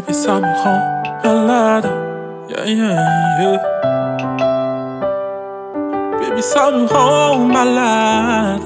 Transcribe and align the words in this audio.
Baby, 0.00 0.14
ça 0.14 0.40
me 0.40 0.46
rend 0.64 0.80
malade. 1.22 1.90
Yeah, 2.48 2.64
yeah, 2.64 3.38
yeah. 3.38 3.58
Baby, 6.18 6.42
ça 6.42 6.70
me 6.70 6.86
rend 6.86 7.38
malade. 7.40 8.62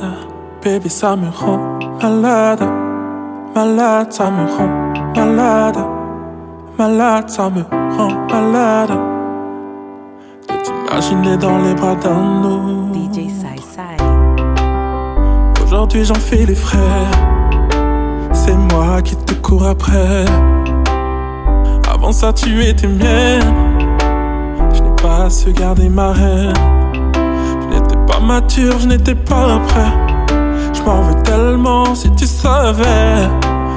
Baby, 0.62 0.88
ça 0.88 1.16
me 1.16 1.28
rend 1.30 1.58
malade. 2.00 2.62
Malade, 3.52 4.12
ça 4.12 4.30
me 4.30 4.46
rend 4.46 4.92
malade. 5.16 5.84
Malade, 6.78 7.28
ça 7.28 7.50
me 7.50 7.62
rend 7.96 8.12
malade. 8.30 8.96
De 10.48 10.54
t'imaginer 10.62 11.36
dans 11.36 11.58
les 11.58 11.74
bras 11.74 11.96
d'un 11.96 12.44
autre. 12.44 12.94
DJ 12.94 13.28
Sai 13.28 13.58
Sai. 13.74 13.96
Aujourd'hui, 15.64 16.04
j'en 16.04 16.14
fais 16.14 16.46
les 16.46 16.54
frais. 16.54 16.78
C'est 18.32 18.56
moi 18.72 19.02
qui 19.02 19.16
te 19.16 19.34
cours 19.34 19.66
après. 19.66 20.26
Avant 22.04 22.12
ça, 22.12 22.34
tu 22.34 22.62
étais 22.62 22.86
mienne. 22.86 23.54
Je 24.74 24.82
n'ai 24.82 24.94
pas 25.02 25.30
su 25.30 25.54
garder 25.54 25.88
ma 25.88 26.12
haine. 26.12 26.52
Je 27.14 27.74
n'étais 27.74 27.96
pas 28.06 28.20
mature, 28.20 28.78
je 28.78 28.88
n'étais 28.88 29.14
pas 29.14 29.58
prêt. 29.68 29.90
Je 30.74 30.82
m'en 30.82 31.00
veux 31.00 31.22
tellement 31.22 31.94
si 31.94 32.10
tu 32.10 32.26
savais. 32.26 33.26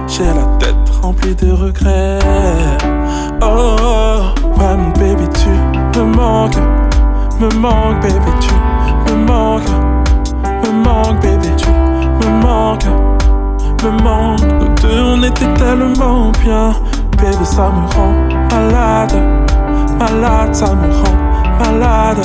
J'ai 0.07 0.25
la 0.25 0.43
tête 0.59 0.75
remplie 1.01 1.35
de 1.35 1.53
regrets. 1.53 2.19
Oh, 3.41 3.77
oh, 3.81 4.59
ouais, 4.59 4.75
mon 4.75 4.89
baby, 4.89 5.29
tu 5.33 5.97
me 5.97 6.03
manques. 6.13 6.57
Me 7.39 7.47
manques, 7.55 8.01
baby, 8.01 8.31
tu 8.41 9.09
me 9.09 9.25
manques. 9.25 9.69
Me 10.63 10.83
manques, 10.83 11.21
baby, 11.21 11.47
tu 11.55 11.69
me 11.69 12.41
manques. 12.41 12.83
Me 13.85 14.03
manques. 14.03 14.43
Nous 14.59 14.75
deux, 14.81 15.01
on 15.01 15.23
était 15.23 15.53
tellement 15.53 16.33
bien. 16.43 16.73
Baby, 17.17 17.45
ça 17.45 17.71
me 17.71 17.87
rend 17.95 18.13
malade. 18.51 19.17
Malade, 19.99 20.53
ça 20.53 20.75
me 20.75 20.87
rend 21.01 21.15
malade. 21.59 22.23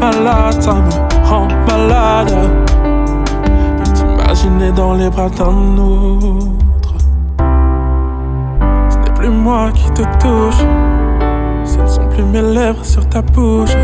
Malade, 0.00 0.62
ça 0.62 0.74
me 0.74 1.26
rend 1.28 1.48
malade. 1.68 2.34
De 3.78 3.84
t'imaginer 3.92 4.72
dans 4.72 4.94
les 4.94 5.10
bras 5.10 5.28
d'un 5.28 5.76
autre? 5.76 6.94
Ce 8.88 8.96
n'est 8.96 9.14
plus 9.14 9.28
moi 9.28 9.70
qui 9.72 9.90
te 9.90 10.02
touche. 10.18 10.64
Ce 11.64 11.78
ne 11.78 11.86
sont 11.86 12.08
plus 12.08 12.24
mes 12.24 12.40
lèvres 12.40 12.84
sur 12.84 13.06
ta 13.08 13.20
bouche. 13.20 13.76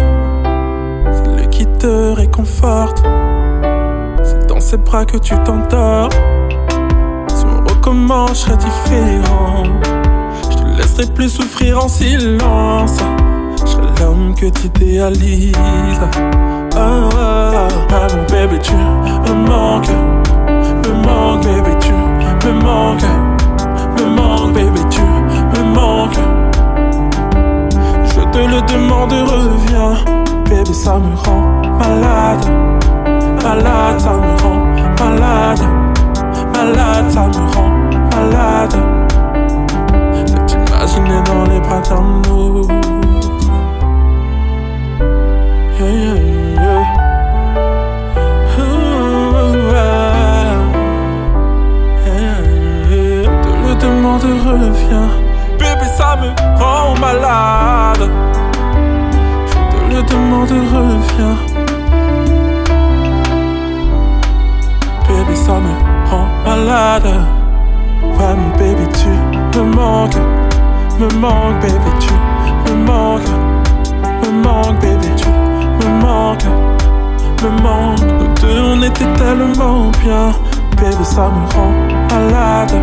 C'est 1.13 1.37
lui 1.37 1.47
qui 1.49 1.67
te 1.67 2.15
réconforte. 2.15 3.03
C'est 4.23 4.47
dans 4.49 4.61
ses 4.61 4.79
bras 4.79 5.05
que 5.05 5.19
tu 5.19 5.35
t'endors. 5.45 6.09
Si 7.29 7.45
on 7.45 7.69
recommence, 7.69 8.31
je 8.31 8.35
serais 8.35 8.57
différent. 8.57 9.64
Plus 11.15 11.29
souffrir 11.29 11.83
en 11.85 11.89
silence. 11.89 12.99
Je 13.65 13.71
serai 13.71 13.87
l'homme 14.01 14.35
que 14.35 14.47
tu 14.47 14.67
idéalises. 14.67 15.55
Oh, 16.77 16.79
oh, 16.79 17.09
oh. 17.13 17.69
Ah, 17.91 18.09
mon 18.11 18.25
baby, 18.29 18.59
tu 18.61 18.73
me 18.75 19.35
manques. 19.49 19.89
Me 20.85 20.93
manques, 21.07 21.45
baby, 21.45 21.71
tu 21.81 21.93
me 22.47 22.53
manques. 22.63 23.05
Me 23.99 24.05
manques, 24.17 24.55
baby, 24.55 24.81
tu 24.91 25.01
me 25.01 25.75
manques. 25.75 26.19
Je 28.07 28.21
te 28.33 28.39
le 28.39 28.61
demande, 28.73 29.13
reviens. 29.13 29.95
Baby, 30.49 30.75
ça 30.75 30.99
me 30.99 31.15
rend 31.17 31.63
malade. 31.79 32.47
Malade, 33.43 34.01
ça 34.01 34.13
me 34.13 34.43
rend 34.43 34.67
malade. 34.99 35.65
Malade, 36.55 37.11
ça 37.11 37.29
me 37.29 37.37
rend 37.37 37.54
Yeah, 41.75 41.83
yeah, 45.81 46.15
yeah. 46.55 46.85
Ah. 48.57 48.85
Te 53.43 53.51
le 53.51 53.75
demande, 53.75 54.23
reviens. 54.23 55.11
Bébé, 55.59 55.87
ça 55.97 56.11
me 56.15 56.29
rend 56.61 56.95
malade. 57.01 58.09
Je 59.49 59.55
te 59.71 59.79
le 59.93 60.01
demande, 60.05 60.55
reviens. 60.75 61.39
Baby, 65.09 65.37
ça 65.37 65.55
me 65.55 65.75
rend 66.09 66.29
malade. 66.45 67.11
Ouais, 68.17 68.35
mon 68.37 68.51
baby, 68.59 68.87
tu 68.95 69.09
me 69.59 69.65
manques. 69.75 70.34
Me 71.01 71.09
manques, 71.19 71.61
baby, 71.61 71.91
tu 71.99 72.13
me 72.13 72.85
manques. 72.87 73.23
Me 74.23 74.31
manques, 74.31 74.81
baby, 74.81 75.09
tu 75.17 75.27
me 75.27 76.01
manques. 76.01 76.45
Me 77.43 77.63
manques. 77.63 78.01
Nous 78.21 78.29
deux, 78.41 78.61
on 78.61 78.81
était 78.83 79.13
tellement 79.17 79.91
bien. 80.03 80.31
Baby, 80.77 81.05
ça 81.05 81.31
me 81.31 81.53
rend 81.55 81.73
malade. 82.11 82.77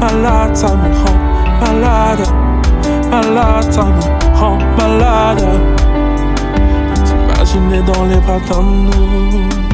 Malade, 0.00 0.56
ça 0.56 0.68
me 0.68 0.88
rend 0.94 1.16
malade. 1.60 2.26
Malade, 3.10 3.70
ça 3.72 3.84
me 3.84 4.38
rend 4.38 4.58
malade. 4.78 5.44
De 6.94 7.00
t'imaginer 7.02 7.82
dans 7.82 8.04
les 8.04 8.16
bras 8.16 8.40
d'un 8.48 8.88
autre. 8.88 9.65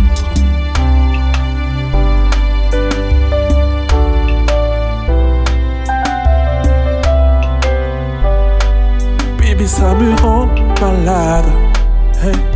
E 9.62 9.67
ça 9.69 9.95
me 9.95 10.12
rend 10.21 10.49
malade. 10.81 11.47
Hey. 12.21 12.51